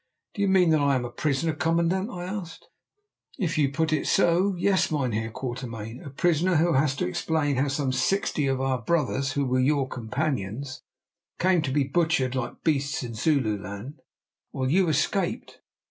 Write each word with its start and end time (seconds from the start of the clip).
"Do 0.33 0.41
you 0.41 0.47
mean 0.47 0.71
that 0.71 0.81
I 0.81 0.95
am 0.95 1.05
a 1.05 1.11
prisoner, 1.11 1.53
commandant?" 1.53 2.09
I 2.09 2.23
asked. 2.25 2.69
"If 3.37 3.55
you 3.59 3.71
put 3.71 3.93
it 3.93 4.07
so—yes, 4.07 4.91
Mynheer 4.91 5.29
Quatermain—a 5.29 6.09
prisoner 6.09 6.55
who 6.55 6.73
has 6.73 6.95
to 6.95 7.05
explain 7.07 7.57
how 7.57 7.67
some 7.67 7.91
sixty 7.91 8.47
of 8.47 8.59
our 8.59 8.81
brothers, 8.81 9.33
who 9.33 9.45
were 9.45 9.59
your 9.59 9.87
companions, 9.87 10.81
came 11.37 11.61
to 11.61 11.71
be 11.71 11.83
butchered 11.83 12.33
like 12.33 12.63
beasts 12.63 13.03
in 13.03 13.13
Zululand, 13.13 14.01
while 14.49 14.71
you 14.71 14.87
escaped. 14.89 15.59